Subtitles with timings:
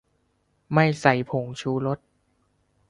[0.73, 1.99] ไม่ใส่ผงชูรส